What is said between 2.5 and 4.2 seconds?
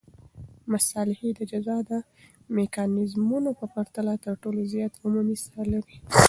میکانیزمونو په پرتله